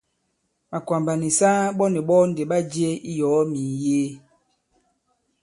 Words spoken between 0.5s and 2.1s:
Màkwàmbà nì saa ɓɔ nì